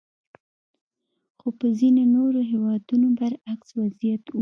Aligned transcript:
خو 1.39 1.47
په 1.59 1.67
ځینو 1.79 2.03
نورو 2.15 2.39
هېوادونو 2.51 3.07
برعکس 3.17 3.69
وضعیت 3.79 4.23
وو. 4.29 4.39